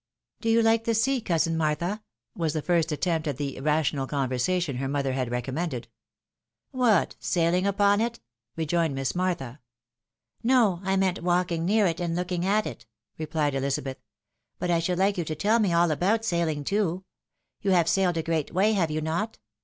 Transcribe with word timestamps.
"Do 0.41 0.49
you 0.49 0.63
like 0.63 0.85
the 0.85 0.95
sea, 0.95 1.21
coi^in 1.21 1.53
Martha?" 1.53 2.01
was 2.35 2.53
the 2.53 2.63
first 2.63 2.91
attempt 2.91 3.27
at 3.27 3.37
the 3.37 3.59
"rational 3.61 4.07
conversation" 4.07 4.77
her 4.77 4.87
mother 4.87 5.13
had 5.13 5.29
re 5.29 5.43
commended." 5.43 5.87
What, 6.71 7.15
sailing 7.19 7.67
upon 7.67 8.01
it?" 8.01 8.19
rejoined 8.55 8.95
Miss 8.95 9.13
Martha." 9.13 9.59
No, 10.43 10.79
I 10.83 10.95
meant 10.95 11.21
walking 11.21 11.65
near 11.65 11.85
it, 11.85 11.99
and 11.99 12.15
looking 12.15 12.47
at 12.47 12.65
it," 12.65 12.87
replied 13.19 13.53
Ehzabeth." 13.53 13.97
But 14.57 14.71
I 14.71 14.79
should 14.79 14.97
hke 14.97 15.17
you 15.17 15.23
to 15.25 15.35
tell 15.35 15.59
me 15.59 15.71
all 15.71 15.91
about 15.91 16.25
sailing 16.25 16.63
too. 16.63 17.03
You 17.61 17.69
have 17.69 17.87
sailed 17.87 18.17
a 18.17 18.23
great 18.23 18.51
way, 18.51 18.73
have 18.73 18.89
you 18.89 19.01
not 19.01 19.37